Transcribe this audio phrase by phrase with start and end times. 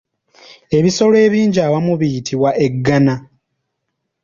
[0.77, 3.15] Ebisolo ebingi awamu biyitibwa eggana.